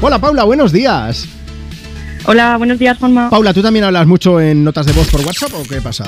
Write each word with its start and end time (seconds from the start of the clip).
Hola 0.00 0.18
Paula, 0.18 0.44
buenos 0.44 0.72
días. 0.72 1.26
Hola, 2.24 2.56
buenos 2.56 2.78
días, 2.78 2.98
Juanma. 2.98 3.30
Paula, 3.30 3.52
¿tú 3.54 3.62
también 3.62 3.84
hablas 3.84 4.06
mucho 4.06 4.40
en 4.40 4.64
notas 4.64 4.86
de 4.86 4.92
voz 4.92 5.08
por 5.08 5.20
WhatsApp 5.22 5.52
o 5.54 5.62
qué 5.62 5.80
pasa? 5.80 6.04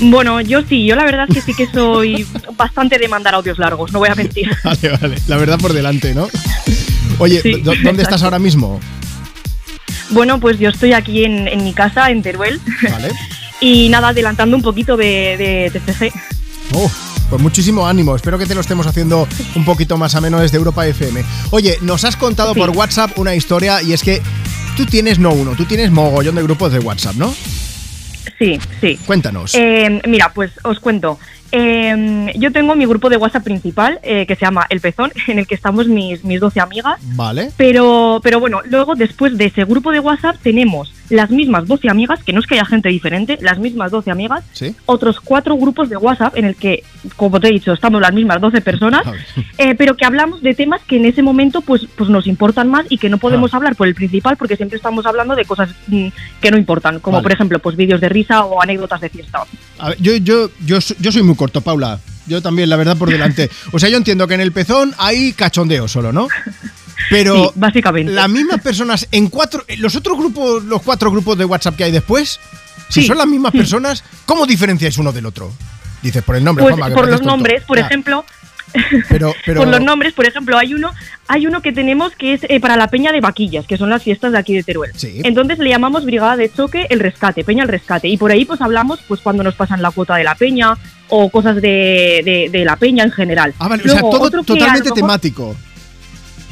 Bueno, 0.00 0.40
yo 0.40 0.62
sí, 0.68 0.86
yo 0.86 0.94
la 0.94 1.04
verdad 1.04 1.26
es 1.28 1.34
que 1.34 1.40
sí 1.40 1.54
que 1.54 1.66
soy 1.72 2.24
bastante 2.56 2.98
de 2.98 3.08
mandar 3.08 3.34
audios 3.34 3.58
largos, 3.58 3.92
no 3.92 3.98
voy 3.98 4.08
a 4.08 4.14
mentir. 4.14 4.48
Vale, 4.64 4.88
vale, 5.00 5.16
la 5.26 5.36
verdad 5.36 5.58
por 5.58 5.72
delante, 5.72 6.14
¿no? 6.14 6.28
Oye, 7.18 7.40
Sí, 7.42 7.60
¿dó- 7.62 7.72
¿dónde 7.82 8.02
estás 8.04 8.22
ahora 8.22 8.38
mismo? 8.38 8.78
Bueno, 10.10 10.38
pues 10.40 10.58
yo 10.58 10.70
estoy 10.70 10.92
aquí 10.92 11.24
en, 11.24 11.48
en 11.48 11.64
mi 11.64 11.72
casa, 11.72 12.10
en 12.10 12.22
Teruel, 12.22 12.60
Vale. 12.88 13.10
y 13.60 13.88
nada, 13.88 14.08
adelantando 14.08 14.56
un 14.56 14.62
poquito 14.62 14.96
de, 14.96 15.70
de 15.72 15.80
TCG. 15.80 16.12
Oh, 16.74 16.90
pues 17.30 17.42
muchísimo 17.42 17.86
ánimo. 17.86 18.16
Espero 18.16 18.38
que 18.38 18.46
te 18.46 18.54
lo 18.54 18.60
estemos 18.60 18.86
haciendo 18.86 19.28
un 19.54 19.64
poquito 19.64 19.96
más 19.96 20.14
ameno 20.14 20.40
desde 20.40 20.56
Europa 20.56 20.86
FM. 20.86 21.24
Oye, 21.50 21.76
nos 21.82 22.04
has 22.04 22.16
contado 22.16 22.54
Sí. 22.54 22.60
por 22.60 22.70
WhatsApp 22.70 23.18
una 23.18 23.34
historia 23.34 23.82
y 23.82 23.92
es 23.92 24.02
que 24.02 24.20
tú 24.76 24.86
tienes 24.86 25.18
no 25.18 25.30
uno, 25.32 25.52
tú 25.56 25.64
tienes 25.64 25.90
mogollón 25.90 26.34
de 26.36 26.42
grupos 26.42 26.72
de 26.72 26.78
WhatsApp, 26.78 27.16
¿no? 27.16 27.34
Sí, 28.38 28.58
sí. 28.80 28.98
Cuéntanos. 29.04 29.54
Eh, 29.54 30.00
mira, 30.06 30.32
pues 30.32 30.52
os 30.62 30.78
cuento. 30.78 31.18
Eh, 31.50 32.32
yo 32.36 32.52
tengo 32.52 32.76
mi 32.76 32.84
grupo 32.86 33.08
de 33.08 33.16
WhatsApp 33.16 33.42
principal, 33.42 33.98
eh, 34.02 34.26
que 34.26 34.36
se 34.36 34.42
llama 34.44 34.66
El 34.68 34.80
Pezón, 34.80 35.10
en 35.26 35.38
el 35.40 35.46
que 35.46 35.54
estamos 35.54 35.88
mis, 35.88 36.22
mis 36.24 36.38
12 36.40 36.60
amigas. 36.60 36.98
Vale. 37.02 37.50
Pero, 37.56 38.20
pero 38.22 38.38
bueno, 38.38 38.60
luego 38.66 38.94
después 38.94 39.36
de 39.36 39.46
ese 39.46 39.64
grupo 39.64 39.90
de 39.90 40.00
WhatsApp 40.00 40.36
tenemos 40.42 40.92
las 41.10 41.30
mismas 41.30 41.66
12 41.66 41.88
amigas, 41.88 42.22
que 42.22 42.32
no 42.32 42.40
es 42.40 42.46
que 42.46 42.54
haya 42.54 42.64
gente 42.64 42.88
diferente, 42.88 43.38
las 43.40 43.58
mismas 43.58 43.90
12 43.90 44.10
amigas, 44.10 44.44
Sí. 44.52 44.74
otros 44.86 45.20
cuatro 45.20 45.56
grupos 45.56 45.88
de 45.88 45.96
WhatsApp 45.96 46.36
en 46.36 46.44
el 46.44 46.54
que, 46.56 46.82
como 47.16 47.40
te 47.40 47.48
he 47.48 47.52
dicho, 47.52 47.72
estamos 47.72 48.00
las 48.00 48.12
mismas 48.12 48.40
12 48.40 48.60
personas, 48.60 49.02
eh, 49.58 49.74
pero 49.74 49.96
que 49.96 50.04
hablamos 50.04 50.42
de 50.42 50.54
temas 50.54 50.80
que 50.86 50.96
en 50.96 51.06
ese 51.06 51.22
momento 51.22 51.60
pues, 51.62 51.86
pues 51.96 52.10
nos 52.10 52.26
importan 52.26 52.68
más 52.68 52.86
y 52.88 52.98
que 52.98 53.08
no 53.08 53.18
podemos 53.18 53.54
Ah. 53.54 53.56
hablar 53.58 53.76
por 53.76 53.86
el 53.88 53.94
principal 53.94 54.36
porque 54.36 54.56
siempre 54.56 54.76
estamos 54.76 55.06
hablando 55.06 55.34
de 55.34 55.44
cosas 55.44 55.70
mm, 55.86 56.08
que 56.40 56.50
no 56.50 56.58
importan, 56.58 57.00
como 57.00 57.16
Vale. 57.18 57.22
por 57.22 57.32
ejemplo 57.32 57.58
pues 57.58 57.76
vídeos 57.76 58.00
de 58.00 58.08
risa 58.08 58.44
o 58.44 58.60
anécdotas 58.62 59.00
de 59.00 59.08
fiesta. 59.08 59.40
A 59.78 59.88
ver, 59.90 59.98
yo, 60.00 60.16
yo, 60.16 60.50
yo, 60.66 60.78
yo 60.98 61.12
soy 61.12 61.22
muy 61.22 61.36
corto, 61.36 61.60
Paula. 61.60 61.98
Yo 62.26 62.42
también, 62.42 62.68
la 62.68 62.76
verdad, 62.76 62.96
por 62.98 63.08
delante. 63.08 63.48
O 63.72 63.78
sea, 63.78 63.88
yo 63.88 63.96
entiendo 63.96 64.26
que 64.28 64.34
en 64.34 64.42
el 64.42 64.52
pezón 64.52 64.92
hay 64.98 65.32
cachondeo 65.32 65.88
solo, 65.88 66.12
¿no? 66.12 66.28
Pero 67.10 67.34
Sí, 67.46 67.50
básicamente. 67.54 68.12
las 68.12 68.28
mismas 68.28 68.60
personas 68.60 69.06
en 69.12 69.28
cuatro. 69.28 69.64
Los 69.78 69.96
otros 69.96 70.18
grupos, 70.18 70.64
los 70.64 70.82
cuatro 70.82 71.10
grupos 71.10 71.38
de 71.38 71.44
WhatsApp 71.44 71.76
que 71.76 71.84
hay 71.84 71.92
después, 71.92 72.38
si 72.88 73.02
Sí, 73.02 73.06
son 73.06 73.18
las 73.18 73.26
mismas 73.26 73.52
sí. 73.52 73.58
personas, 73.58 74.04
¿cómo 74.26 74.46
diferenciáis 74.46 74.98
uno 74.98 75.12
del 75.12 75.26
otro? 75.26 75.52
Dices 76.02 76.22
por 76.22 76.36
el 76.36 76.44
nombre, 76.44 76.62
Pues 76.64 76.76
Juanma, 76.76 76.94
por 76.94 77.06
los 77.08 77.16
tonto. 77.20 77.30
nombres, 77.30 77.62
por 77.64 77.78
ejemplo, 77.78 78.24
Pero, 79.08 79.32
pero, 79.46 79.62
por 79.62 79.68
los 79.70 79.80
nombres, 79.80 80.12
por 80.12 80.26
ejemplo, 80.26 80.58
hay 80.58 80.74
uno, 80.74 80.90
hay 81.26 81.46
uno 81.46 81.62
que 81.62 81.72
tenemos 81.72 82.12
que 82.14 82.34
es 82.34 82.40
eh, 82.50 82.60
para 82.60 82.76
la 82.76 82.88
Peña 82.88 83.12
de 83.12 83.20
Vaquillas, 83.22 83.66
que 83.66 83.78
son 83.78 83.88
las 83.88 84.02
fiestas 84.02 84.32
de 84.32 84.38
aquí 84.38 84.54
de 84.54 84.62
Teruel. 84.62 84.92
Sí. 84.94 85.22
Entonces 85.24 85.58
le 85.58 85.70
llamamos 85.70 86.04
Brigada 86.04 86.36
de 86.36 86.52
Choque 86.52 86.86
el 86.90 87.00
Rescate, 87.00 87.44
Peña 87.44 87.62
el 87.62 87.70
Rescate. 87.70 88.08
Y 88.08 88.18
por 88.18 88.30
ahí 88.30 88.44
pues 88.44 88.60
hablamos 88.60 89.00
pues 89.08 89.22
cuando 89.22 89.42
nos 89.42 89.54
pasan 89.54 89.80
la 89.80 89.90
cuota 89.90 90.16
de 90.16 90.24
la 90.24 90.34
Peña 90.34 90.74
o 91.08 91.30
cosas 91.30 91.56
de, 91.56 92.20
de- 92.22 92.48
de 92.52 92.64
la 92.66 92.76
Peña 92.76 93.04
en 93.04 93.10
general. 93.10 93.54
Ah, 93.58 93.68
vale, 93.68 93.82
Luego, 93.84 94.06
o 94.06 94.12
sea, 94.12 94.18
todo 94.30 94.42
totalmente 94.44 94.82
mejor- 94.90 94.94
temático. 94.94 95.56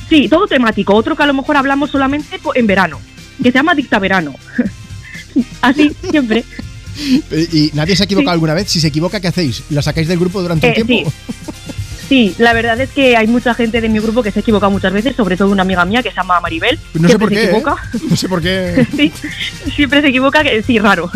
Sí, 0.09 0.29
todo 0.29 0.47
temático. 0.47 0.95
Otro 0.95 1.17
que 1.17 1.23
a 1.23 1.27
lo 1.27 1.35
mejor 1.35 1.57
hablamos 1.57 1.91
solamente 1.91 2.41
en 2.55 2.67
verano, 2.67 3.01
que 3.43 3.51
se 3.51 3.59
llama 3.59 3.75
Dictaverano. 3.75 4.35
Así, 5.61 5.93
siempre. 6.11 6.45
Eh, 7.31 7.49
¿Y 7.53 7.71
nadie 7.75 7.95
se 7.97 8.03
ha 8.03 8.07
equivocado 8.07 8.31
Sí. 8.31 8.35
alguna 8.35 8.55
vez? 8.55 8.71
Si 8.71 8.81
se 8.81 8.89
equivoca, 8.89 9.21
¿qué 9.21 9.29
hacéis? 9.29 9.65
¿La 9.71 9.83
sacáis 9.83 10.09
del 10.09 10.19
grupo 10.19 10.41
durante 10.41 10.67
un 10.69 10.73
Eh, 10.73 10.85
tiempo? 10.85 11.13
Sí, 12.09 12.35
la 12.39 12.53
verdad 12.53 12.81
es 12.81 12.91
que 12.91 13.17
hay 13.17 13.27
mucha 13.27 13.53
gente 13.53 13.81
de 13.81 13.89
mi 13.89 13.99
grupo 13.99 14.23
que 14.23 14.31
se 14.31 14.39
equivoca 14.41 14.69
muchas 14.69 14.93
veces, 14.93 15.17
sobre 15.17 15.37
todo 15.37 15.51
una 15.51 15.63
amiga 15.63 15.85
mía 15.85 16.03
que 16.05 16.11
se 16.11 16.17
llama 16.17 16.41
Maribel. 16.41 16.79
No 16.95 17.09
sé 17.09 17.19
por 17.19 17.29
se 17.31 17.35
qué. 17.35 17.41
¿eh? 17.41 17.45
equivoca. 17.47 17.77
No 18.09 18.17
sé 18.17 18.29
por 18.29 18.41
qué. 18.41 18.87
Sí, 18.97 19.13
siempre 19.75 20.01
se 20.03 20.09
equivoca, 20.09 20.43
que 20.45 20.63
sí, 20.63 20.79
raro. 20.79 21.11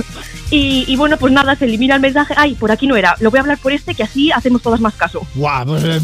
Y, 0.51 0.85
y 0.89 0.97
bueno, 0.97 1.17
pues 1.17 1.33
nada, 1.33 1.55
se 1.57 1.65
elimina 1.65 1.95
el 1.95 2.01
mensaje. 2.01 2.35
Ay, 2.37 2.55
por 2.55 2.73
aquí 2.73 2.87
no 2.87 2.97
era. 2.97 3.15
Lo 3.21 3.31
voy 3.31 3.39
a 3.39 3.43
hablar 3.43 3.59
por 3.59 3.73
este, 3.73 3.95
que 3.95 4.03
así 4.03 4.33
hacemos 4.33 4.63
todas 4.63 4.81
más 4.81 4.95
caso. 4.95 5.21
Guau, 5.35 5.67
pues, 5.67 5.85
eh, 5.85 6.01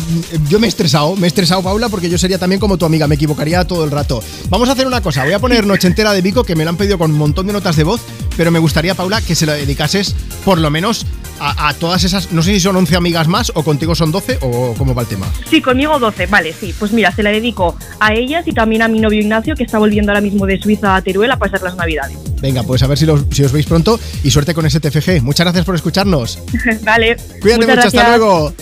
yo 0.48 0.59
me 0.60 0.66
he 0.66 0.69
estresado, 0.69 1.16
me 1.16 1.26
he 1.26 1.28
estresado, 1.28 1.62
Paula, 1.62 1.88
porque 1.88 2.09
yo 2.09 2.19
sería 2.19 2.38
también 2.38 2.60
como 2.60 2.78
tu 2.78 2.87
amiga, 2.87 3.06
me 3.09 3.16
equivocaría 3.16 3.65
todo 3.65 3.84
el 3.84 3.91
rato. 3.91 4.22
Vamos 4.48 4.69
a 4.69 4.72
hacer 4.72 4.87
una 4.87 5.00
cosa, 5.00 5.25
voy 5.25 5.32
a 5.32 5.38
poner 5.38 5.66
Noche 5.66 5.88
Entera 5.88 6.12
de 6.12 6.22
Vico, 6.22 6.44
que 6.44 6.54
me 6.54 6.65
lo 6.65 6.71
han 6.71 6.76
pedido 6.76 6.98
con 6.98 7.10
un 7.10 7.19
montón 7.19 7.47
de 7.47 7.53
notas 7.53 7.76
de 7.76 7.84
voz, 7.84 8.00
pero 8.37 8.50
me 8.50 8.59
gustaría, 8.59 8.94
Paula, 8.94 9.21
que 9.21 9.34
se 9.34 9.47
la 9.47 9.54
dedicases 9.54 10.15
por 10.44 10.59
lo 10.59 10.71
menos 10.71 11.06
a, 11.41 11.69
a 11.69 11.75
todas 11.75 12.04
esas, 12.04 12.32
no 12.32 12.42
sé 12.42 12.53
si 12.53 12.60
son 12.60 12.76
11 12.76 12.97
amigas 12.97 13.28
más 13.28 13.53
o 13.54 13.62
contigo 13.62 13.94
son 13.94 14.12
12 14.12 14.38
o 14.42 14.75
cómo 14.78 14.94
va 14.94 15.03
el 15.03 15.09
tema. 15.09 15.26
Sí, 15.50 15.60
conmigo 15.60 15.98
12, 15.98 16.26
vale, 16.26 16.53
sí. 16.53 16.75
Pues 16.78 16.92
mira, 16.92 17.12
se 17.12 17.22
la 17.22 17.31
dedico 17.31 17.76
a 18.00 18.15
ellas 18.15 18.47
y 18.47 18.53
también 18.53 18.82
a 18.82 18.88
mi 18.88 19.00
novio 19.00 19.21
Ignacio, 19.21 19.54
que 19.54 19.65
está 19.65 19.78
volviendo 19.78 20.12
ahora 20.12 20.21
mismo 20.21 20.47
de 20.47 20.60
Suiza 20.60 20.97
a 20.97 21.03
Teruel 21.03 21.31
a 21.31 21.37
pasar 21.37 21.62
las 21.62 21.76
navidades. 21.76 22.19
Venga, 22.41 22.62
pues 22.62 22.82
a 22.82 22.86
ver 22.86 22.98
si, 22.98 23.06
los- 23.06 23.22
si 23.32 23.42
os 23.44 23.52
veis 23.52 23.66
pronto 23.66 23.98
y 24.22 24.30
suerte 24.30 24.54
con 24.54 24.66
ese 24.66 24.78
TFG. 24.80 25.22
Muchas 25.22 25.44
gracias 25.47 25.64
por 25.64 25.74
escucharnos. 25.74 26.38
vale. 26.82 27.16
Cuídate 27.41 27.66
mucho, 27.66 27.80
hasta 27.88 28.08
luego. 28.16 28.52